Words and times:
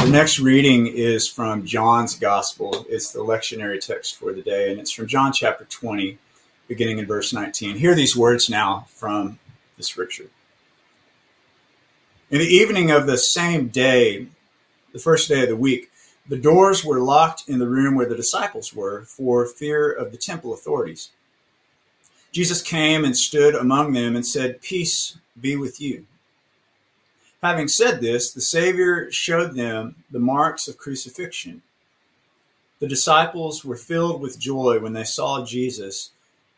The 0.00 0.08
next 0.08 0.40
reading 0.40 0.86
is 0.86 1.28
from 1.28 1.64
John's 1.64 2.16
Gospel. 2.16 2.86
It's 2.88 3.12
the 3.12 3.20
lectionary 3.20 3.78
text 3.78 4.16
for 4.16 4.32
the 4.32 4.40
day, 4.40 4.70
and 4.70 4.80
it's 4.80 4.90
from 4.90 5.06
John 5.06 5.30
chapter 5.30 5.66
20, 5.66 6.18
beginning 6.68 6.98
in 6.98 7.06
verse 7.06 7.34
19. 7.34 7.76
Hear 7.76 7.94
these 7.94 8.16
words 8.16 8.48
now 8.48 8.86
from 8.88 9.38
the 9.76 9.82
scripture. 9.82 10.30
In 12.30 12.38
the 12.38 12.46
evening 12.46 12.90
of 12.90 13.06
the 13.06 13.18
same 13.18 13.68
day, 13.68 14.26
the 14.92 14.98
first 14.98 15.28
day 15.28 15.42
of 15.42 15.50
the 15.50 15.54
week, 15.54 15.92
the 16.26 16.38
doors 16.38 16.82
were 16.82 17.00
locked 17.00 17.44
in 17.46 17.58
the 17.58 17.68
room 17.68 17.94
where 17.94 18.08
the 18.08 18.16
disciples 18.16 18.74
were 18.74 19.02
for 19.02 19.46
fear 19.46 19.92
of 19.92 20.12
the 20.12 20.18
temple 20.18 20.54
authorities. 20.54 21.10
Jesus 22.32 22.62
came 22.62 23.04
and 23.04 23.16
stood 23.16 23.54
among 23.54 23.92
them 23.92 24.16
and 24.16 24.26
said, 24.26 24.62
Peace 24.62 25.18
be 25.38 25.56
with 25.56 25.78
you. 25.78 26.06
Having 27.42 27.68
said 27.68 28.00
this, 28.00 28.32
the 28.32 28.40
Savior 28.40 29.10
showed 29.10 29.54
them 29.54 30.04
the 30.10 30.18
marks 30.18 30.68
of 30.68 30.76
crucifixion. 30.76 31.62
The 32.80 32.88
disciples 32.88 33.64
were 33.64 33.76
filled 33.76 34.20
with 34.20 34.38
joy 34.38 34.78
when 34.78 34.92
they 34.92 35.04
saw 35.04 35.44
Jesus, 35.44 36.10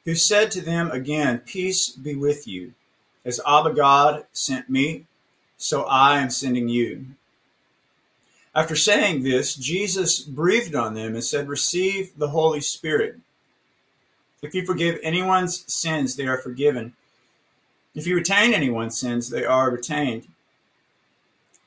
who 0.04 0.14
said 0.14 0.50
to 0.52 0.60
them 0.60 0.90
again, 0.90 1.38
Peace 1.40 1.90
be 1.90 2.14
with 2.14 2.48
you. 2.48 2.74
As 3.24 3.40
Abba 3.46 3.74
God 3.74 4.24
sent 4.32 4.68
me, 4.68 5.06
so 5.56 5.84
I 5.84 6.18
am 6.18 6.30
sending 6.30 6.68
you. 6.68 7.06
After 8.54 8.76
saying 8.76 9.22
this, 9.22 9.54
Jesus 9.54 10.20
breathed 10.20 10.74
on 10.74 10.94
them 10.94 11.14
and 11.14 11.24
said, 11.24 11.48
Receive 11.48 12.12
the 12.18 12.28
Holy 12.28 12.60
Spirit. 12.60 13.16
If 14.42 14.54
you 14.54 14.66
forgive 14.66 14.98
anyone's 15.02 15.64
sins, 15.72 16.16
they 16.16 16.26
are 16.26 16.38
forgiven. 16.38 16.94
If 17.94 18.06
you 18.06 18.16
retain 18.16 18.52
anyone's 18.52 18.98
sins, 18.98 19.30
they 19.30 19.44
are 19.44 19.70
retained. 19.70 20.26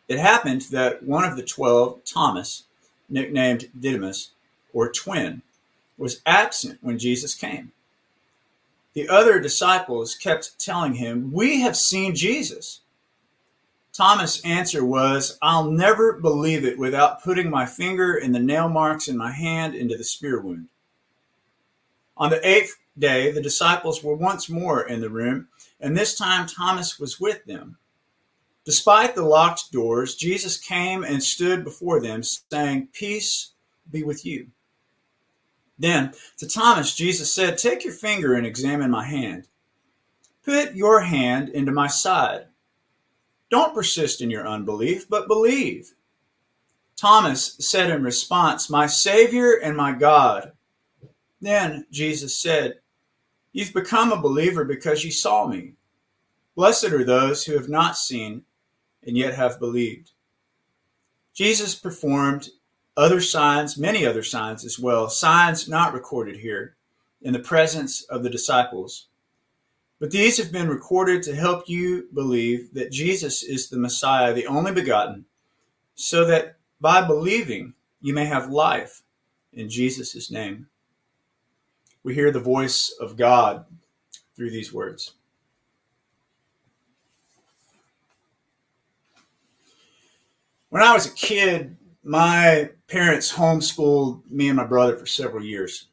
It 0.08 0.20
happened 0.20 0.64
that 0.72 1.04
one 1.04 1.24
of 1.24 1.36
the 1.36 1.44
twelve, 1.44 2.04
Thomas, 2.06 2.64
nicknamed 3.10 3.70
Didymus, 3.80 4.32
or 4.74 4.92
twin, 4.92 5.42
was 5.98 6.22
absent 6.26 6.80
when 6.82 7.00
Jesus 7.00 7.34
came. 7.34 7.72
The 8.94 9.10
other 9.10 9.40
disciples 9.40 10.16
kept 10.16 10.60
telling 10.60 10.96
him, 10.96 11.32
We 11.32 11.62
have 11.62 11.76
seen 11.76 12.16
Jesus. 12.16 12.82
Thomas' 13.92 14.44
answer 14.44 14.84
was, 14.84 15.38
I'll 15.42 15.72
never 15.72 16.14
believe 16.14 16.66
it 16.66 16.78
without 16.78 17.24
putting 17.24 17.50
my 17.50 17.66
finger 17.66 18.16
in 18.16 18.34
the 18.34 18.40
nail 18.40 18.68
marks 18.68 19.08
in 19.08 19.18
my 19.18 19.32
hand 19.32 19.74
into 19.74 19.98
the 19.98 20.04
spear 20.04 20.40
wound. 20.40 20.68
On 22.18 22.30
the 22.30 22.46
eighth 22.48 22.76
day, 22.98 23.32
the 23.32 23.42
disciples 23.42 24.04
were 24.04 24.16
once 24.16 24.50
more 24.50 24.86
in 24.86 25.02
the 25.02 25.10
room, 25.10 25.48
and 25.80 25.96
this 25.96 26.18
time 26.18 26.48
Thomas 26.48 27.00
was 27.00 27.20
with 27.20 27.44
them. 27.46 27.78
Despite 28.66 29.14
the 29.14 29.24
locked 29.24 29.72
doors, 29.72 30.16
Jesus 30.16 30.58
came 30.58 31.04
and 31.04 31.24
stood 31.24 31.64
before 31.64 32.02
them, 32.02 32.24
saying, 32.24 32.90
Peace 32.94 33.52
be 33.92 34.04
with 34.04 34.26
you. 34.26 34.48
Then 35.78 36.14
to 36.38 36.48
Thomas, 36.48 36.96
Jesus 36.96 37.32
said, 37.32 37.58
Take 37.58 37.84
your 37.84 37.94
finger 37.94 38.34
and 38.34 38.46
examine 38.46 38.90
my 38.90 39.06
hand. 39.06 39.48
Put 40.44 40.74
your 40.74 41.02
hand 41.02 41.50
into 41.50 41.72
my 41.72 41.88
side. 41.88 42.46
Don't 43.52 43.76
persist 43.76 44.22
in 44.22 44.32
your 44.32 44.48
unbelief, 44.48 45.08
but 45.08 45.28
believe. 45.28 45.94
Thomas 46.96 47.56
said 47.60 47.92
in 47.92 48.04
response, 48.04 48.70
My 48.70 48.88
Savior 48.88 49.54
and 49.54 49.78
my 49.78 49.92
God. 49.92 50.54
Then 51.40 51.86
Jesus 51.92 52.36
said, 52.36 52.80
You've 53.54 53.74
become 53.74 54.12
a 54.12 54.22
believer 54.22 54.66
because 54.66 55.06
you 55.06 55.12
saw 55.12 55.48
me. 55.48 55.74
Blessed 56.56 56.86
are 56.86 57.04
those 57.04 57.44
who 57.44 57.54
have 57.54 57.70
not 57.70 57.98
seen 57.98 58.44
and 59.06 59.18
yet 59.18 59.36
have 59.36 59.60
believed. 59.60 60.12
Jesus 61.34 61.76
performed 61.76 62.50
other 62.98 63.20
signs, 63.20 63.78
many 63.78 64.06
other 64.06 64.24
signs 64.24 64.64
as 64.64 64.80
well, 64.80 65.10
signs 65.10 65.68
not 65.68 65.94
recorded 65.94 66.38
here, 66.38 66.76
in 67.22 67.34
the 67.34 67.40
presence 67.40 68.04
of 68.04 68.24
the 68.24 68.30
disciples. 68.30 69.08
But 70.00 70.12
these 70.12 70.38
have 70.38 70.52
been 70.52 70.70
recorded 70.70 71.24
to 71.24 71.36
help 71.36 71.68
you 71.68 72.08
believe 72.14 72.74
that 72.74 72.92
Jesus 72.92 73.44
is 73.44 73.70
the 73.70 73.78
Messiah, 73.78 74.34
the 74.34 74.48
only 74.48 74.72
begotten, 74.72 75.26
so 75.96 76.26
that 76.26 76.58
by 76.80 77.06
believing 77.06 77.74
you 78.02 78.14
may 78.14 78.26
have 78.26 78.50
life 78.50 79.02
in 79.52 79.70
Jesus' 79.70 80.30
name. 80.30 80.68
We 82.04 82.14
hear 82.14 82.30
the 82.30 82.40
voice 82.40 82.96
of 83.00 83.18
God 83.18 83.66
through 84.36 84.52
these 84.52 84.72
words. 84.72 85.14
When 90.70 90.82
I 90.82 90.94
was 90.94 91.06
a 91.06 91.14
kid, 91.14 91.78
my 92.04 92.72
parents 92.88 93.34
homeschooled 93.34 94.30
me 94.30 94.48
and 94.48 94.58
my 94.58 94.66
brother 94.66 94.98
for 94.98 95.06
several 95.06 95.44
years. 95.44 95.88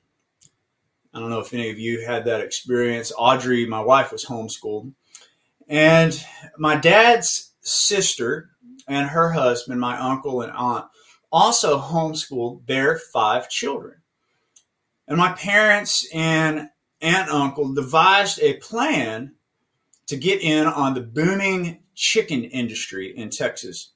I 1.14 1.20
don't 1.20 1.30
know 1.30 1.40
if 1.40 1.52
any 1.52 1.70
of 1.70 1.78
you 1.78 2.06
had 2.06 2.24
that 2.24 2.40
experience. 2.40 3.12
Audrey, 3.16 3.66
my 3.66 3.80
wife, 3.80 4.12
was 4.12 4.24
homeschooled. 4.24 4.94
And 5.68 6.24
my 6.58 6.76
dad's 6.76 7.52
sister 7.60 8.50
and 8.88 9.08
her 9.08 9.30
husband, 9.32 9.80
my 9.80 9.98
uncle 9.98 10.40
and 10.40 10.52
aunt, 10.52 10.86
also 11.30 11.78
homeschooled 11.78 12.66
their 12.66 12.98
five 13.12 13.48
children. 13.50 13.98
And 15.06 15.18
my 15.18 15.32
parents 15.32 16.08
and 16.14 16.70
aunt 17.00 17.28
and 17.28 17.30
uncle 17.30 17.74
devised 17.74 18.40
a 18.40 18.54
plan 18.54 19.34
to 20.06 20.16
get 20.16 20.40
in 20.40 20.66
on 20.66 20.94
the 20.94 21.00
booming 21.00 21.80
chicken 21.94 22.44
industry 22.44 23.14
in 23.16 23.28
Texas 23.28 23.92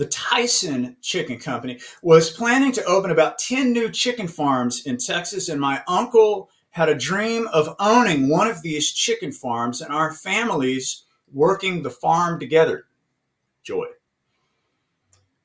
the 0.00 0.06
Tyson 0.06 0.96
Chicken 1.02 1.38
Company 1.38 1.78
was 2.02 2.30
planning 2.30 2.72
to 2.72 2.84
open 2.84 3.10
about 3.10 3.38
10 3.38 3.70
new 3.70 3.90
chicken 3.90 4.26
farms 4.26 4.86
in 4.86 4.96
Texas, 4.96 5.50
and 5.50 5.60
my 5.60 5.82
uncle 5.86 6.48
had 6.70 6.88
a 6.88 6.94
dream 6.94 7.46
of 7.52 7.76
owning 7.78 8.30
one 8.30 8.48
of 8.48 8.62
these 8.62 8.90
chicken 8.90 9.30
farms 9.30 9.82
and 9.82 9.92
our 9.92 10.14
families 10.14 11.04
working 11.30 11.82
the 11.82 11.90
farm 11.90 12.40
together. 12.40 12.86
Joy. 13.62 13.88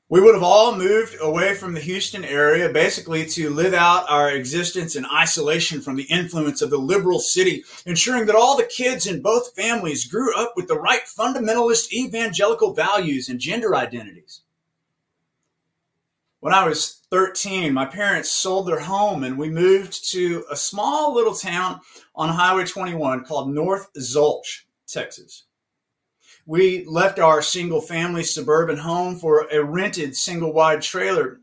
We 0.08 0.22
would 0.22 0.34
have 0.34 0.42
all 0.42 0.74
moved 0.74 1.16
away 1.20 1.54
from 1.54 1.74
the 1.74 1.80
Houston 1.80 2.24
area 2.24 2.70
basically 2.70 3.26
to 3.26 3.50
live 3.50 3.74
out 3.74 4.08
our 4.08 4.30
existence 4.30 4.96
in 4.96 5.04
isolation 5.04 5.82
from 5.82 5.96
the 5.96 6.04
influence 6.04 6.62
of 6.62 6.70
the 6.70 6.78
liberal 6.78 7.18
city, 7.18 7.62
ensuring 7.84 8.24
that 8.24 8.36
all 8.36 8.56
the 8.56 8.70
kids 8.74 9.06
in 9.06 9.20
both 9.20 9.54
families 9.54 10.06
grew 10.06 10.34
up 10.34 10.54
with 10.56 10.66
the 10.66 10.80
right 10.80 11.02
fundamentalist 11.04 11.92
evangelical 11.92 12.72
values 12.72 13.28
and 13.28 13.38
gender 13.38 13.76
identities. 13.76 14.40
When 16.46 16.54
I 16.54 16.68
was 16.68 17.02
13, 17.10 17.74
my 17.74 17.86
parents 17.86 18.30
sold 18.30 18.68
their 18.68 18.78
home 18.78 19.24
and 19.24 19.36
we 19.36 19.50
moved 19.50 20.12
to 20.12 20.44
a 20.48 20.54
small 20.54 21.12
little 21.12 21.34
town 21.34 21.80
on 22.14 22.28
Highway 22.28 22.64
21 22.66 23.24
called 23.24 23.52
North 23.52 23.92
Zulch, 23.98 24.62
Texas. 24.86 25.46
We 26.46 26.84
left 26.84 27.18
our 27.18 27.42
single 27.42 27.80
family 27.80 28.22
suburban 28.22 28.76
home 28.76 29.18
for 29.18 29.48
a 29.50 29.60
rented 29.60 30.14
single 30.14 30.52
wide 30.52 30.82
trailer. 30.82 31.40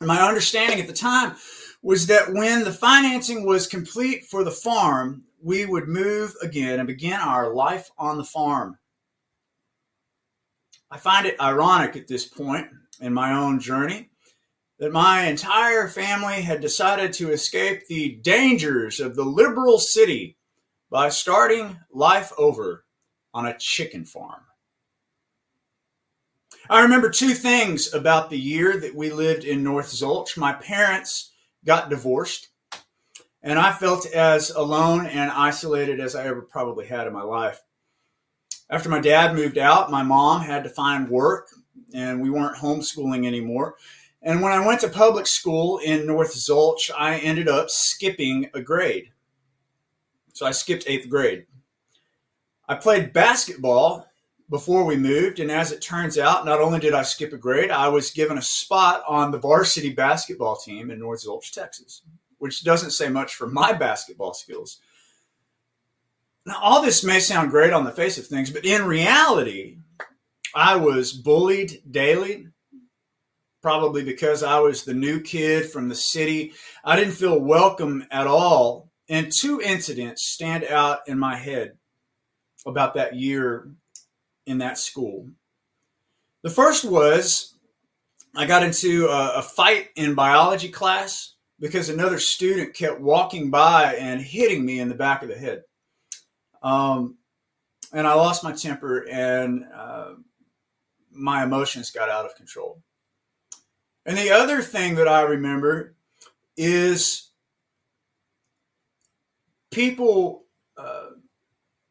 My 0.00 0.22
understanding 0.22 0.78
at 0.78 0.86
the 0.86 0.92
time 0.92 1.34
was 1.82 2.06
that 2.06 2.32
when 2.32 2.62
the 2.62 2.72
financing 2.72 3.44
was 3.44 3.66
complete 3.66 4.26
for 4.26 4.44
the 4.44 4.52
farm, 4.52 5.24
we 5.42 5.66
would 5.66 5.88
move 5.88 6.36
again 6.40 6.78
and 6.78 6.86
begin 6.86 7.14
our 7.14 7.52
life 7.52 7.90
on 7.98 8.16
the 8.16 8.22
farm. 8.22 8.78
I 10.88 10.98
find 10.98 11.26
it 11.26 11.40
ironic 11.40 11.96
at 11.96 12.06
this 12.06 12.26
point 12.26 12.68
in 13.00 13.12
my 13.12 13.32
own 13.32 13.58
journey 13.58 14.10
that 14.78 14.92
my 14.92 15.24
entire 15.24 15.88
family 15.88 16.42
had 16.42 16.60
decided 16.60 17.12
to 17.14 17.32
escape 17.32 17.86
the 17.86 18.16
dangers 18.22 19.00
of 19.00 19.16
the 19.16 19.24
liberal 19.24 19.78
city 19.78 20.36
by 20.90 21.08
starting 21.08 21.78
life 21.92 22.32
over 22.38 22.84
on 23.32 23.46
a 23.46 23.58
chicken 23.58 24.04
farm. 24.04 24.42
I 26.68 26.82
remember 26.82 27.10
two 27.10 27.30
things 27.34 27.94
about 27.94 28.28
the 28.28 28.38
year 28.38 28.78
that 28.80 28.94
we 28.94 29.10
lived 29.10 29.44
in 29.44 29.62
North 29.62 29.88
Zulch. 29.88 30.36
My 30.36 30.52
parents 30.52 31.32
got 31.64 31.90
divorced, 31.90 32.48
and 33.42 33.58
I 33.58 33.72
felt 33.72 34.06
as 34.06 34.50
alone 34.50 35.06
and 35.06 35.30
isolated 35.30 36.00
as 36.00 36.16
I 36.16 36.26
ever 36.26 36.42
probably 36.42 36.86
had 36.86 37.06
in 37.06 37.12
my 37.12 37.22
life. 37.22 37.62
After 38.68 38.88
my 38.88 38.98
dad 39.00 39.36
moved 39.36 39.58
out, 39.58 39.92
my 39.92 40.02
mom 40.02 40.42
had 40.42 40.64
to 40.64 40.70
find 40.70 41.08
work, 41.08 41.48
and 41.94 42.20
we 42.20 42.30
weren't 42.30 42.56
homeschooling 42.56 43.26
anymore. 43.26 43.76
And 44.26 44.42
when 44.42 44.52
I 44.52 44.66
went 44.66 44.80
to 44.80 44.88
public 44.88 45.28
school 45.28 45.78
in 45.78 46.04
North 46.04 46.34
Zulch, 46.34 46.90
I 46.98 47.18
ended 47.18 47.48
up 47.48 47.70
skipping 47.70 48.50
a 48.54 48.60
grade. 48.60 49.12
So 50.32 50.44
I 50.44 50.50
skipped 50.50 50.82
eighth 50.88 51.08
grade. 51.08 51.46
I 52.68 52.74
played 52.74 53.12
basketball 53.12 54.04
before 54.50 54.84
we 54.84 54.96
moved, 54.96 55.38
and 55.38 55.48
as 55.48 55.70
it 55.70 55.80
turns 55.80 56.18
out, 56.18 56.44
not 56.44 56.60
only 56.60 56.80
did 56.80 56.92
I 56.92 57.02
skip 57.02 57.32
a 57.32 57.36
grade, 57.36 57.70
I 57.70 57.86
was 57.86 58.10
given 58.10 58.36
a 58.36 58.42
spot 58.42 59.04
on 59.06 59.30
the 59.30 59.38
varsity 59.38 59.90
basketball 59.90 60.56
team 60.56 60.90
in 60.90 60.98
North 60.98 61.24
Zulch, 61.24 61.52
Texas, 61.52 62.02
which 62.38 62.64
doesn't 62.64 62.90
say 62.90 63.08
much 63.08 63.36
for 63.36 63.46
my 63.46 63.72
basketball 63.72 64.34
skills. 64.34 64.80
Now, 66.44 66.58
all 66.60 66.82
this 66.82 67.04
may 67.04 67.20
sound 67.20 67.50
great 67.50 67.72
on 67.72 67.84
the 67.84 67.92
face 67.92 68.18
of 68.18 68.26
things, 68.26 68.50
but 68.50 68.64
in 68.64 68.86
reality, 68.86 69.78
I 70.52 70.74
was 70.74 71.12
bullied 71.12 71.80
daily 71.88 72.48
probably 73.66 74.04
because 74.04 74.44
I 74.44 74.60
was 74.60 74.84
the 74.84 74.94
new 74.94 75.20
kid 75.20 75.68
from 75.68 75.88
the 75.88 75.94
city. 75.96 76.52
I 76.84 76.94
didn't 76.94 77.14
feel 77.14 77.40
welcome 77.40 78.06
at 78.12 78.28
all. 78.28 78.92
And 79.08 79.32
two 79.36 79.60
incidents 79.60 80.28
stand 80.28 80.62
out 80.66 81.00
in 81.08 81.18
my 81.18 81.34
head 81.34 81.72
about 82.64 82.94
that 82.94 83.16
year 83.16 83.68
in 84.46 84.58
that 84.58 84.78
school. 84.78 85.26
The 86.44 86.50
first 86.50 86.84
was 86.84 87.56
I 88.36 88.46
got 88.46 88.62
into 88.62 89.08
a, 89.08 89.38
a 89.38 89.42
fight 89.42 89.88
in 89.96 90.14
biology 90.14 90.68
class 90.68 91.34
because 91.58 91.88
another 91.88 92.20
student 92.20 92.72
kept 92.72 93.00
walking 93.00 93.50
by 93.50 93.96
and 93.96 94.20
hitting 94.20 94.64
me 94.64 94.78
in 94.78 94.88
the 94.88 94.94
back 94.94 95.24
of 95.24 95.28
the 95.28 95.34
head. 95.34 95.64
Um, 96.62 97.16
and 97.92 98.06
I 98.06 98.14
lost 98.14 98.44
my 98.44 98.52
temper 98.52 99.08
and 99.10 99.64
uh, 99.74 100.10
my 101.10 101.42
emotions 101.42 101.90
got 101.90 102.08
out 102.08 102.26
of 102.26 102.36
control. 102.36 102.80
And 104.06 104.16
the 104.16 104.30
other 104.30 104.62
thing 104.62 104.94
that 104.94 105.08
I 105.08 105.22
remember 105.22 105.96
is 106.56 107.30
people, 109.72 110.44
uh, 110.78 111.08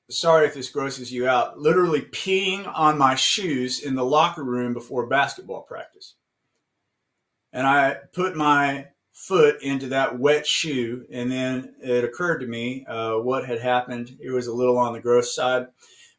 sorry 0.09 0.47
if 0.47 0.53
this 0.53 0.69
grosses 0.69 1.11
you 1.11 1.27
out, 1.27 1.59
literally 1.59 2.01
peeing 2.01 2.71
on 2.73 2.97
my 2.97 3.15
shoes 3.15 3.83
in 3.83 3.95
the 3.95 4.05
locker 4.05 4.45
room 4.45 4.73
before 4.73 5.07
basketball 5.07 5.63
practice. 5.63 6.15
And 7.51 7.67
I 7.67 7.97
put 8.13 8.37
my 8.37 8.87
foot 9.11 9.61
into 9.61 9.87
that 9.87 10.17
wet 10.17 10.47
shoe, 10.47 11.05
and 11.11 11.29
then 11.29 11.75
it 11.81 12.05
occurred 12.05 12.39
to 12.39 12.47
me 12.47 12.85
uh, 12.85 13.15
what 13.15 13.45
had 13.45 13.59
happened. 13.59 14.17
It 14.21 14.31
was 14.31 14.47
a 14.47 14.53
little 14.53 14.77
on 14.77 14.93
the 14.93 15.01
gross 15.01 15.35
side. 15.35 15.67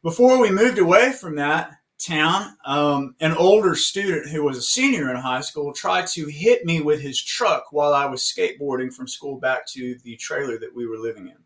Before 0.02 0.38
we 0.38 0.50
moved 0.50 0.78
away 0.78 1.12
from 1.12 1.36
that 1.36 1.72
town, 1.98 2.56
um, 2.64 3.14
an 3.20 3.32
older 3.32 3.74
student 3.74 4.28
who 4.28 4.42
was 4.44 4.56
a 4.56 4.62
senior 4.62 5.10
in 5.10 5.16
high 5.16 5.40
school 5.40 5.72
tried 5.72 6.06
to 6.08 6.26
hit 6.26 6.64
me 6.64 6.80
with 6.80 7.00
his 7.00 7.22
truck 7.22 7.66
while 7.72 7.94
I 7.94 8.06
was 8.06 8.22
skateboarding 8.22 8.92
from 8.92 9.08
school 9.08 9.38
back 9.38 9.66
to 9.68 9.96
the 10.04 10.16
trailer 10.16 10.58
that 10.58 10.74
we 10.74 10.86
were 10.86 10.98
living 10.98 11.28
in. 11.28 11.36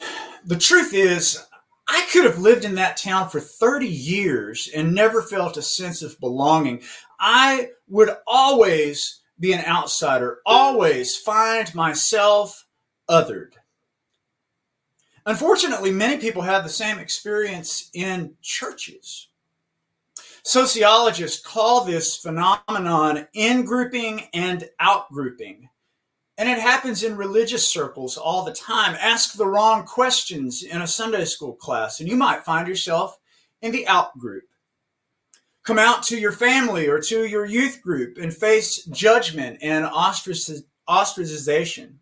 The 0.44 0.56
truth 0.56 0.94
is, 0.94 1.44
I 1.88 2.06
could 2.12 2.24
have 2.24 2.38
lived 2.38 2.64
in 2.64 2.76
that 2.76 2.96
town 2.96 3.28
for 3.28 3.40
30 3.40 3.88
years 3.88 4.70
and 4.74 4.94
never 4.94 5.22
felt 5.22 5.56
a 5.56 5.62
sense 5.62 6.02
of 6.02 6.20
belonging. 6.20 6.82
I 7.18 7.70
would 7.88 8.10
always 8.28 9.22
be 9.40 9.52
an 9.52 9.64
outsider, 9.64 10.38
always 10.46 11.16
find 11.16 11.74
myself 11.74 12.64
othered. 13.08 13.52
Unfortunately, 15.26 15.90
many 15.90 16.18
people 16.18 16.42
have 16.42 16.62
the 16.62 16.70
same 16.70 16.98
experience 16.98 17.90
in 17.92 18.34
churches. 18.42 19.28
Sociologists 20.44 21.44
call 21.44 21.84
this 21.84 22.16
phenomenon 22.16 23.26
in 23.34 23.64
grouping 23.64 24.28
and 24.32 24.68
out 24.78 25.10
grouping. 25.10 25.68
And 26.38 26.48
it 26.48 26.60
happens 26.60 27.02
in 27.02 27.16
religious 27.16 27.68
circles 27.68 28.16
all 28.16 28.44
the 28.44 28.52
time. 28.52 28.96
Ask 29.00 29.32
the 29.32 29.46
wrong 29.46 29.84
questions 29.84 30.62
in 30.62 30.82
a 30.82 30.86
Sunday 30.86 31.24
school 31.24 31.54
class, 31.54 31.98
and 31.98 32.08
you 32.08 32.14
might 32.14 32.44
find 32.44 32.68
yourself 32.68 33.18
in 33.62 33.72
the 33.72 33.88
out 33.88 34.16
group. 34.16 34.44
Come 35.64 35.80
out 35.80 36.04
to 36.04 36.16
your 36.16 36.30
family 36.30 36.86
or 36.86 37.00
to 37.00 37.26
your 37.26 37.46
youth 37.46 37.82
group 37.82 38.18
and 38.18 38.32
face 38.32 38.84
judgment 38.84 39.58
and 39.62 39.86
ostracization. 39.86 41.94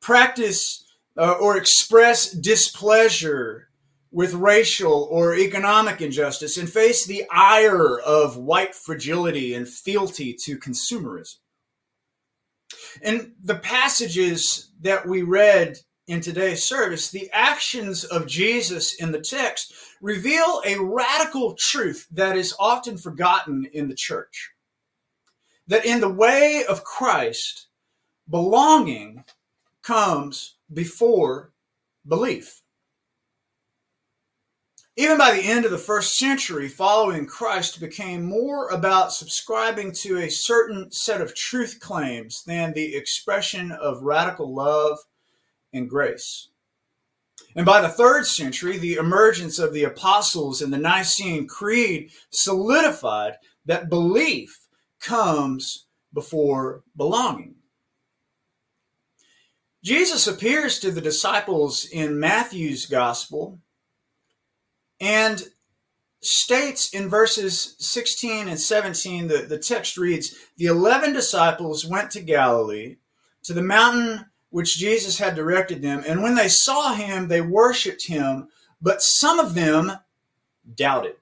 Practice 0.00 0.85
uh, 1.16 1.32
or 1.40 1.56
express 1.56 2.30
displeasure 2.30 3.68
with 4.10 4.34
racial 4.34 5.08
or 5.10 5.34
economic 5.34 6.00
injustice 6.00 6.56
and 6.56 6.70
face 6.70 7.04
the 7.04 7.24
ire 7.30 7.98
of 8.00 8.36
white 8.36 8.74
fragility 8.74 9.54
and 9.54 9.68
fealty 9.68 10.32
to 10.32 10.58
consumerism. 10.58 11.36
In 13.02 13.34
the 13.42 13.56
passages 13.56 14.70
that 14.80 15.06
we 15.06 15.22
read 15.22 15.78
in 16.06 16.20
today's 16.20 16.62
service, 16.62 17.10
the 17.10 17.28
actions 17.32 18.04
of 18.04 18.26
Jesus 18.26 18.94
in 18.94 19.12
the 19.12 19.20
text 19.20 19.74
reveal 20.00 20.62
a 20.64 20.78
radical 20.78 21.54
truth 21.58 22.06
that 22.12 22.36
is 22.36 22.54
often 22.58 22.96
forgotten 22.96 23.66
in 23.72 23.88
the 23.88 23.94
church. 23.94 24.50
That 25.66 25.84
in 25.84 26.00
the 26.00 26.08
way 26.08 26.64
of 26.68 26.84
Christ, 26.84 27.66
belonging 28.30 29.24
comes 29.82 30.55
before 30.72 31.52
belief. 32.06 32.62
Even 34.98 35.18
by 35.18 35.32
the 35.32 35.42
end 35.42 35.66
of 35.66 35.70
the 35.70 35.76
first 35.76 36.16
century, 36.16 36.68
following 36.68 37.26
Christ 37.26 37.80
became 37.80 38.24
more 38.24 38.68
about 38.70 39.12
subscribing 39.12 39.92
to 39.92 40.18
a 40.18 40.30
certain 40.30 40.90
set 40.90 41.20
of 41.20 41.34
truth 41.34 41.78
claims 41.80 42.42
than 42.44 42.72
the 42.72 42.96
expression 42.96 43.72
of 43.72 44.02
radical 44.02 44.54
love 44.54 44.98
and 45.74 45.90
grace. 45.90 46.48
And 47.56 47.66
by 47.66 47.82
the 47.82 47.90
third 47.90 48.26
century, 48.26 48.78
the 48.78 48.94
emergence 48.94 49.58
of 49.58 49.74
the 49.74 49.84
apostles 49.84 50.62
and 50.62 50.72
the 50.72 50.78
Nicene 50.78 51.46
Creed 51.46 52.10
solidified 52.30 53.34
that 53.66 53.90
belief 53.90 54.66
comes 55.00 55.86
before 56.14 56.84
belonging. 56.96 57.55
Jesus 59.86 60.26
appears 60.26 60.80
to 60.80 60.90
the 60.90 61.00
disciples 61.00 61.84
in 61.84 62.18
Matthew's 62.18 62.86
gospel 62.86 63.60
and 64.98 65.44
states 66.20 66.92
in 66.92 67.08
verses 67.08 67.76
16 67.78 68.48
and 68.48 68.58
17, 68.58 69.28
the, 69.28 69.46
the 69.48 69.60
text 69.60 69.96
reads, 69.96 70.34
The 70.56 70.66
eleven 70.66 71.12
disciples 71.12 71.86
went 71.86 72.10
to 72.10 72.20
Galilee, 72.20 72.96
to 73.44 73.52
the 73.52 73.62
mountain 73.62 74.26
which 74.50 74.76
Jesus 74.76 75.18
had 75.18 75.36
directed 75.36 75.82
them, 75.82 76.02
and 76.04 76.20
when 76.20 76.34
they 76.34 76.48
saw 76.48 76.92
him, 76.94 77.28
they 77.28 77.40
worshiped 77.40 78.08
him, 78.08 78.48
but 78.82 79.02
some 79.02 79.38
of 79.38 79.54
them 79.54 79.92
doubted. 80.74 81.14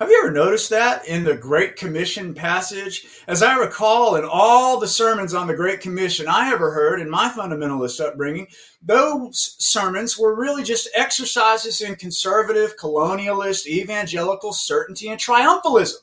Have 0.00 0.10
you 0.10 0.20
ever 0.24 0.32
noticed 0.32 0.70
that 0.70 1.06
in 1.06 1.22
the 1.22 1.36
Great 1.36 1.76
Commission 1.76 2.34
passage? 2.34 3.06
As 3.28 3.44
I 3.44 3.56
recall, 3.56 4.16
in 4.16 4.24
all 4.24 4.80
the 4.80 4.88
sermons 4.88 5.34
on 5.34 5.46
the 5.46 5.54
Great 5.54 5.80
Commission 5.80 6.26
I 6.26 6.50
ever 6.52 6.72
heard 6.72 7.00
in 7.00 7.08
my 7.08 7.28
fundamentalist 7.28 8.04
upbringing, 8.04 8.48
those 8.82 9.54
sermons 9.60 10.18
were 10.18 10.34
really 10.34 10.64
just 10.64 10.88
exercises 10.96 11.80
in 11.80 11.94
conservative, 11.94 12.76
colonialist, 12.76 13.66
evangelical 13.66 14.52
certainty 14.52 15.10
and 15.10 15.20
triumphalism. 15.20 16.02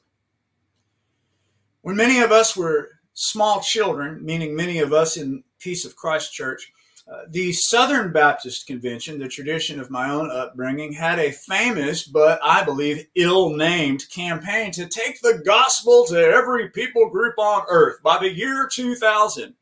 When 1.82 1.98
many 1.98 2.22
of 2.22 2.32
us 2.32 2.56
were 2.56 2.92
small 3.12 3.60
children, 3.60 4.24
meaning 4.24 4.56
many 4.56 4.80
of 4.80 4.94
us 4.94 5.18
in 5.18 5.44
Peace 5.60 5.84
of 5.84 5.98
Christ 5.98 6.32
Church, 6.32 6.72
uh, 7.08 7.22
the 7.30 7.52
Southern 7.52 8.12
Baptist 8.12 8.68
Convention, 8.68 9.20
the 9.20 9.28
tradition 9.28 9.80
of 9.80 9.90
my 9.90 10.10
own 10.10 10.30
upbringing, 10.32 10.94
had 10.94 11.20
a 11.20 11.32
famous 11.32 12.04
but 12.04 12.40
I 12.44 12.64
believe 12.64 13.08
ill 13.16 13.56
named 13.56 14.10
campaign 14.10 14.72
to 14.74 14.88
take 14.88 15.20
the 15.22 15.42
gospel 15.46 16.06
to 16.08 16.18
every 16.18 16.70
people 16.70 17.10
group 17.10 17.38
on 17.38 17.64
earth 17.70 18.04
by 18.04 18.20
the 18.20 18.32
year 18.32 18.70
2000. 18.72 19.56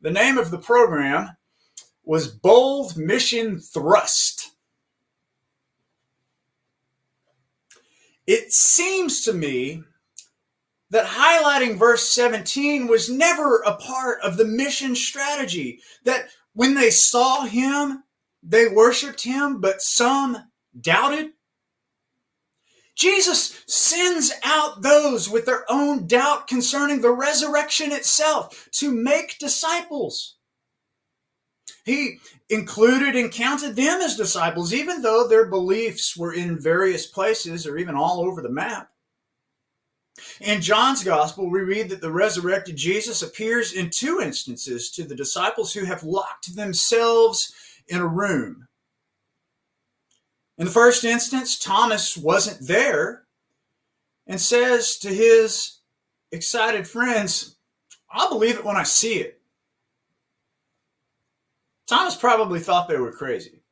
The 0.00 0.10
name 0.10 0.38
of 0.38 0.50
the 0.50 0.58
program 0.58 1.36
was 2.04 2.28
Bold 2.28 2.96
Mission 2.96 3.60
Thrust. 3.60 4.50
It 8.26 8.52
seems 8.52 9.22
to 9.24 9.32
me 9.32 9.82
that 10.90 11.06
highlighting 11.06 11.78
verse 11.78 12.12
17 12.14 12.86
was 12.86 13.08
never 13.08 13.62
a 13.62 13.76
part 13.76 14.20
of 14.22 14.36
the 14.36 14.44
mission 14.44 14.94
strategy, 14.94 15.80
that 16.04 16.26
when 16.54 16.74
they 16.74 16.90
saw 16.90 17.44
him, 17.44 18.04
they 18.42 18.66
worshiped 18.68 19.22
him, 19.22 19.60
but 19.60 19.80
some 19.80 20.36
doubted. 20.78 21.30
Jesus 22.94 23.62
sends 23.66 24.32
out 24.44 24.82
those 24.82 25.28
with 25.28 25.46
their 25.46 25.64
own 25.68 26.06
doubt 26.06 26.46
concerning 26.46 27.00
the 27.00 27.10
resurrection 27.10 27.90
itself 27.90 28.68
to 28.72 28.92
make 28.92 29.38
disciples. 29.38 30.36
He 31.84 32.18
included 32.48 33.16
and 33.16 33.32
counted 33.32 33.74
them 33.74 34.00
as 34.00 34.16
disciples, 34.16 34.74
even 34.74 35.02
though 35.02 35.26
their 35.26 35.46
beliefs 35.46 36.16
were 36.16 36.32
in 36.32 36.60
various 36.60 37.06
places 37.06 37.66
or 37.66 37.78
even 37.78 37.96
all 37.96 38.20
over 38.20 38.42
the 38.42 38.50
map. 38.50 38.91
In 40.40 40.60
John's 40.60 41.04
gospel, 41.04 41.48
we 41.48 41.60
read 41.60 41.88
that 41.90 42.00
the 42.00 42.10
resurrected 42.10 42.76
Jesus 42.76 43.22
appears 43.22 43.72
in 43.72 43.90
two 43.90 44.20
instances 44.20 44.90
to 44.92 45.04
the 45.04 45.14
disciples 45.14 45.72
who 45.72 45.84
have 45.84 46.02
locked 46.02 46.54
themselves 46.54 47.52
in 47.88 48.00
a 48.00 48.06
room. 48.06 48.68
In 50.58 50.66
the 50.66 50.72
first 50.72 51.04
instance, 51.04 51.58
Thomas 51.58 52.16
wasn't 52.16 52.66
there 52.66 53.24
and 54.26 54.40
says 54.40 54.98
to 54.98 55.08
his 55.08 55.78
excited 56.30 56.86
friends, 56.86 57.56
I'll 58.10 58.28
believe 58.28 58.56
it 58.56 58.64
when 58.64 58.76
I 58.76 58.82
see 58.82 59.14
it. 59.14 59.40
Thomas 61.86 62.16
probably 62.16 62.60
thought 62.60 62.88
they 62.88 62.96
were 62.96 63.12
crazy. 63.12 63.62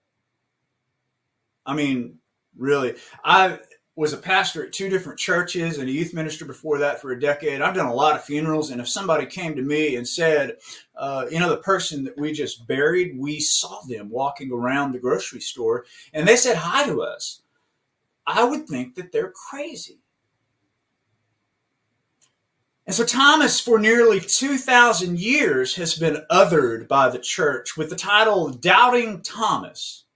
I 1.64 1.75
mean, 1.75 2.19
really, 2.57 2.97
I 3.25 3.59
was 3.97 4.12
a 4.12 4.18
pastor 4.18 4.64
at 4.64 4.73
two 4.73 4.88
different 4.88 5.18
churches 5.18 5.78
and 5.78 5.88
a 5.88 5.92
youth 5.92 6.14
minister 6.14 6.44
before 6.44 6.78
that 6.78 7.00
for 7.00 7.11
a 7.12 7.20
decade. 7.20 7.61
I've 7.61 7.75
done 7.75 7.87
a 7.87 7.94
lot 7.94 8.16
of 8.16 8.25
funerals, 8.25 8.70
and 8.70 8.80
if 8.80 8.88
somebody 8.88 9.26
came 9.26 9.54
to 9.56 9.62
me 9.62 9.97
and 9.97 10.06
said, 10.06 10.56
uh, 10.97 11.26
you 11.30 11.38
know, 11.38 11.50
the 11.50 11.59
person 11.59 12.04
that 12.04 12.16
we 12.16 12.32
just 12.32 12.66
buried, 12.66 13.18
we 13.18 13.40
saw 13.40 13.80
them 13.82 14.09
walking 14.09 14.52
around 14.52 14.92
the 14.92 14.99
grocery 14.99 15.40
store 15.40 15.85
and 16.14 16.26
they 16.26 16.37
said 16.37 16.56
hi 16.56 16.87
to 16.87 17.02
us, 17.02 17.42
I 18.26 18.44
would 18.44 18.68
think 18.68 18.94
that 18.94 19.12
they're 19.12 19.32
crazy. 19.32 19.99
And 22.87 22.94
so 22.94 23.04
Thomas, 23.04 23.61
for 23.61 23.78
nearly 23.78 24.18
2,000 24.18 25.18
years, 25.18 25.76
has 25.76 25.97
been 25.97 26.25
othered 26.30 26.88
by 26.88 27.09
the 27.09 27.20
church 27.20 27.76
with 27.76 27.88
the 27.88 27.97
title 27.97 28.50
Doubting 28.50 29.23
Thomas. 29.23 30.06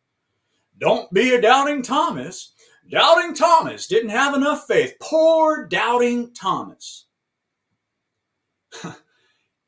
Don't 0.79 1.13
be 1.13 1.35
a 1.35 1.41
doubting 1.41 1.83
Thomas. 1.83 2.54
Doubting 2.91 3.35
Thomas 3.35 3.87
didn't 3.87 4.11
have 4.11 4.35
enough 4.35 4.67
faith. 4.67 4.95
Poor 5.01 5.67
Doubting 5.67 6.33
Thomas. 6.35 7.07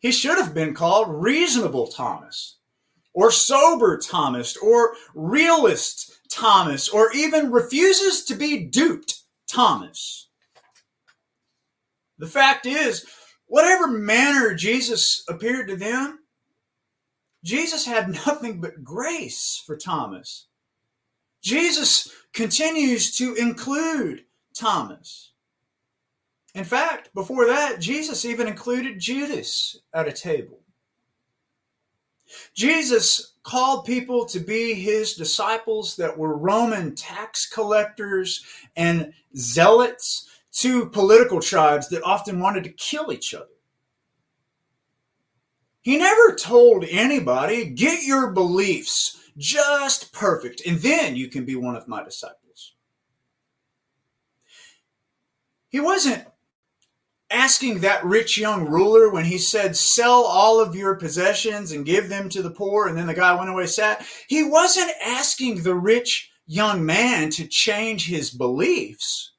he 0.01 0.13
should 0.13 0.39
have 0.39 0.55
been 0.55 0.75
called 0.75 1.23
Reasonable 1.23 1.87
Thomas, 1.87 2.59
or 3.15 3.31
Sober 3.31 3.99
Thomas, 3.99 4.57
or 4.57 4.95
Realist 5.15 6.13
Thomas, 6.31 6.89
or 6.89 7.13
even 7.13 7.51
Refuses 7.51 8.25
to 8.27 8.35
be 8.35 8.65
Duped 8.65 9.21
Thomas. 9.51 10.29
The 12.19 12.27
fact 12.27 12.67
is, 12.67 13.07
whatever 13.47 13.87
manner 13.87 14.55
Jesus 14.55 15.25
appeared 15.29 15.69
to 15.69 15.77
them, 15.77 16.21
Jesus 17.45 17.87
had 17.87 18.09
nothing 18.27 18.61
but 18.61 18.85
grace 18.85 19.63
for 19.65 19.77
Thomas. 19.77 20.49
Jesus 21.47 22.13
continues 22.33 23.17
to 23.19 23.37
include 23.37 24.25
Thomas. 24.53 25.31
In 26.57 26.65
fact, 26.65 27.15
before 27.15 27.47
that, 27.47 27.79
Jesus 27.79 28.25
even 28.25 28.49
included 28.49 28.99
Judas 28.99 29.79
at 29.95 30.09
a 30.09 30.13
table. 30.13 30.59
Jesus 32.53 33.35
called 33.45 33.85
people 33.85 34.27
to 34.27 34.41
be 34.41 34.75
his 34.75 35.15
disciples 35.15 35.95
that 35.95 36.19
were 36.19 36.37
Roman 36.37 36.97
tax 36.97 37.47
collectors 37.49 38.45
and 38.75 39.13
zealots 39.37 40.29
to 40.55 40.87
political 40.87 41.41
tribes 41.41 41.89
that 41.91 42.03
often 42.03 42.41
wanted 42.41 42.65
to 42.65 42.71
kill 42.71 43.13
each 43.13 43.35
other. 43.35 43.47
He 45.83 45.97
never 45.97 46.35
told 46.35 46.85
anybody, 46.91 47.67
get 47.67 48.03
your 48.03 48.33
beliefs 48.33 49.26
just 49.37 50.13
perfect, 50.13 50.63
and 50.67 50.79
then 50.79 51.17
you 51.17 51.29
can 51.29 51.45
be 51.45 51.57
one 51.57 51.77
of 51.77 51.89
my 51.89 52.03
disciples. 52.03 52.75
He 55.69 55.81
wasn't 55.81 56.27
asking 57.31 57.81
that 57.81 58.05
rich 58.05 58.39
young 58.39 58.67
ruler 58.67 59.11
when 59.11 59.25
he 59.25 59.39
said, 59.39 59.77
Sell 59.77 60.25
all 60.25 60.61
of 60.61 60.77
your 60.77 60.95
possessions 60.95 61.73
and 61.73 61.85
give 61.85 62.09
them 62.09 62.29
to 62.31 62.43
the 62.43 62.51
poor, 62.51 62.87
and 62.87 62.97
then 62.97 63.07
the 63.07 63.15
guy 63.15 63.35
went 63.35 63.51
away 63.51 63.67
sad. 63.67 64.05
He 64.29 64.43
wasn't 64.43 64.93
asking 65.05 65.63
the 65.63 65.75
rich 65.75 66.31
young 66.47 66.87
man 66.87 67.31
to 67.31 67.47
change 67.47 68.07
his 68.07 68.31
beliefs. 68.31 69.33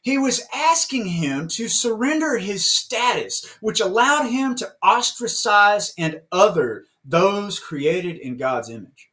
He 0.00 0.18
was 0.18 0.42
asking 0.54 1.06
him 1.06 1.48
to 1.48 1.68
surrender 1.68 2.36
his 2.36 2.72
status, 2.72 3.56
which 3.60 3.80
allowed 3.80 4.28
him 4.28 4.54
to 4.56 4.72
ostracize 4.82 5.94
and 5.96 6.20
other 6.30 6.84
those 7.04 7.58
created 7.60 8.16
in 8.18 8.36
God's 8.36 8.70
image. 8.70 9.10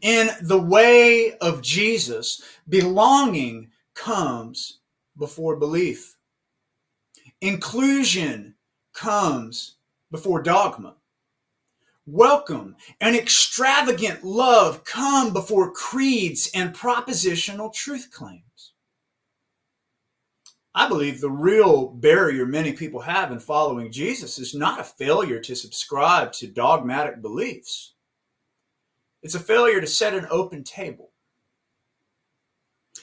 In 0.00 0.30
the 0.42 0.60
way 0.60 1.36
of 1.38 1.62
Jesus, 1.62 2.42
belonging 2.68 3.70
comes 3.94 4.80
before 5.18 5.56
belief. 5.56 6.16
Inclusion 7.40 8.54
comes 8.94 9.76
before 10.10 10.42
dogma. 10.42 10.94
Welcome 12.06 12.76
and 13.00 13.16
extravagant 13.16 14.24
love 14.24 14.84
come 14.84 15.32
before 15.32 15.72
creeds 15.72 16.50
and 16.54 16.74
propositional 16.74 17.72
truth 17.72 18.10
claims. 18.12 18.42
I 20.74 20.88
believe 20.88 21.20
the 21.20 21.30
real 21.30 21.88
barrier 21.88 22.46
many 22.46 22.72
people 22.72 23.00
have 23.00 23.30
in 23.30 23.40
following 23.40 23.92
Jesus 23.92 24.38
is 24.38 24.54
not 24.54 24.80
a 24.80 24.84
failure 24.84 25.38
to 25.40 25.54
subscribe 25.54 26.32
to 26.32 26.46
dogmatic 26.46 27.20
beliefs. 27.20 27.92
It's 29.22 29.34
a 29.34 29.40
failure 29.40 29.80
to 29.80 29.86
set 29.86 30.14
an 30.14 30.26
open 30.30 30.64
table. 30.64 31.10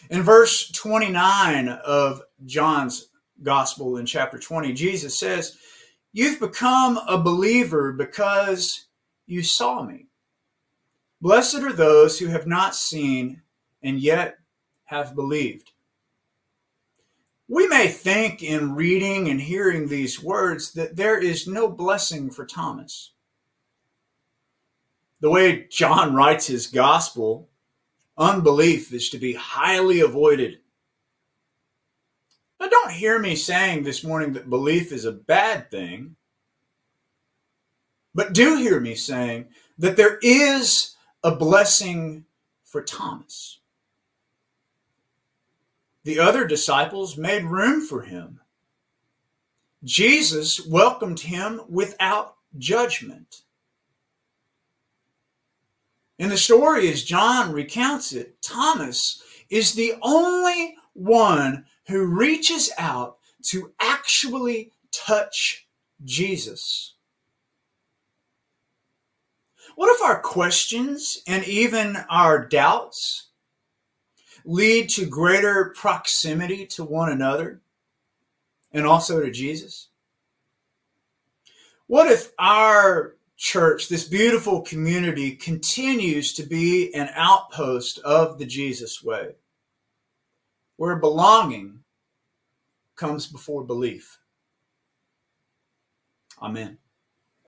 In 0.10 0.24
verse 0.24 0.72
29 0.72 1.70
of 1.70 2.24
John's 2.46 3.10
gospel 3.44 3.98
in 3.98 4.06
chapter 4.06 4.40
20, 4.40 4.74
Jesus 4.74 5.20
says, 5.20 5.58
You've 6.12 6.40
become 6.40 6.98
a 7.08 7.20
believer 7.20 7.94
because 7.94 8.88
you 9.28 9.44
saw 9.44 9.84
me. 9.84 10.08
Blessed 11.22 11.60
are 11.60 11.74
those 11.74 12.18
who 12.18 12.28
have 12.28 12.48
not 12.48 12.76
seen 12.76 13.44
and 13.84 14.00
yet 14.00 14.38
have 14.86 15.14
believed. 15.14 15.72
We 17.52 17.68
may 17.68 17.88
think 17.88 18.44
in 18.44 18.76
reading 18.76 19.28
and 19.28 19.42
hearing 19.42 19.88
these 19.88 20.22
words 20.22 20.74
that 20.74 20.96
there 20.96 21.18
is 21.18 21.48
no 21.48 21.68
blessing 21.68 22.30
for 22.30 22.46
Thomas. 22.46 23.12
The 25.20 25.32
way 25.32 25.66
John 25.72 26.14
writes 26.14 26.46
his 26.46 26.68
gospel, 26.68 27.50
unbelief 28.20 28.94
is 28.94 29.10
to 29.10 29.18
be 29.18 29.34
highly 29.34 30.00
avoided. 30.00 30.60
Now, 32.60 32.68
don't 32.68 32.92
hear 32.92 33.18
me 33.18 33.36
saying 33.36 33.82
this 33.82 34.04
morning 34.04 34.34
that 34.34 34.50
belief 34.50 34.92
is 34.92 35.06
a 35.06 35.12
bad 35.12 35.72
thing, 35.72 36.18
but 38.14 38.34
do 38.34 38.58
hear 38.58 38.80
me 38.80 38.94
saying 38.94 39.48
that 39.80 39.98
there 39.98 40.20
is 40.22 40.96
a 41.24 41.34
blessing 41.34 42.26
for 42.64 42.84
Thomas. 42.84 43.59
The 46.04 46.20
other 46.20 46.46
disciples 46.46 47.18
made 47.18 47.44
room 47.44 47.86
for 47.86 48.02
him. 48.02 48.40
Jesus 49.84 50.66
welcomed 50.66 51.20
him 51.20 51.62
without 51.70 52.36
judgment. 52.58 53.44
In 56.18 56.30
the 56.30 56.38
story, 56.38 56.90
as 56.90 57.04
John 57.04 57.54
recounts 57.54 58.12
it, 58.12 58.42
Thomas 58.42 59.24
is 59.50 59.74
the 59.74 59.94
only 60.02 60.76
one 60.94 61.66
who 61.88 62.06
reaches 62.06 62.72
out 62.78 63.18
to 63.46 63.72
actually 63.80 64.74
touch 64.92 65.68
Jesus. 66.04 66.96
What 69.76 69.96
if 69.96 70.04
our 70.04 70.20
questions 70.20 71.22
and 71.26 71.46
even 71.46 71.96
our 72.10 72.46
doubts 72.46 73.29
lead 74.50 74.90
to 74.90 75.06
greater 75.06 75.66
proximity 75.76 76.66
to 76.66 76.84
one 76.84 77.12
another 77.12 77.62
and 78.74 78.86
also 78.86 79.22
to 79.22 79.30
Jesus? 79.30 79.90
What 81.86 82.12
if 82.12 82.32
our 82.40 83.16
church, 83.38 83.90
this 83.90 84.08
beautiful 84.08 84.62
community, 84.62 85.36
continues 85.36 86.34
to 86.34 86.44
be 86.44 86.94
an 86.96 87.10
outpost 87.14 88.00
of 88.00 88.40
the 88.40 88.46
Jesus 88.46 89.04
way, 89.04 89.36
where 90.78 90.96
belonging 90.96 91.84
comes 92.96 93.28
before 93.28 93.64
belief? 93.64 94.18
Amen. 96.42 96.80